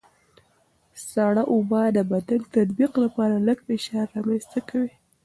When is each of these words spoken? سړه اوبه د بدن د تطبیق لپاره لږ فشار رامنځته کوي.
سړه 1.09 1.43
اوبه 1.53 1.81
د 1.95 1.99
بدن 2.11 2.41
د 2.45 2.49
تطبیق 2.55 2.91
لپاره 3.03 3.35
لږ 3.47 3.59
فشار 3.67 4.05
رامنځته 4.15 4.59
کوي. 4.69 4.93